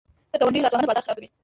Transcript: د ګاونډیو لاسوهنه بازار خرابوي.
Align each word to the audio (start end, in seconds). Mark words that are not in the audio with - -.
د 0.31 0.33
ګاونډیو 0.39 0.63
لاسوهنه 0.63 0.87
بازار 0.89 1.03
خرابوي. 1.05 1.27